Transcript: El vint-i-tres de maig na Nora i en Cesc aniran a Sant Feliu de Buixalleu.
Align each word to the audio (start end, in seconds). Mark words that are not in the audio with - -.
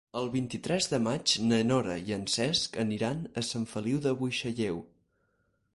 El 0.19 0.29
vint-i-tres 0.35 0.87
de 0.93 0.99
maig 1.07 1.33
na 1.51 1.59
Nora 1.67 1.97
i 2.07 2.15
en 2.17 2.25
Cesc 2.37 2.81
aniran 2.85 3.23
a 3.43 3.45
Sant 3.53 3.69
Feliu 3.77 4.01
de 4.09 4.17
Buixalleu. 4.23 4.83